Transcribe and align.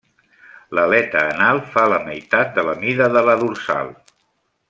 L'aleta 0.77 1.19
anal 1.33 1.61
fa 1.75 1.83
la 1.93 2.01
meitat 2.09 2.57
de 2.57 2.65
la 2.71 2.75
mida 2.85 3.13
de 3.17 3.25
la 3.31 3.39
dorsal. 3.43 3.93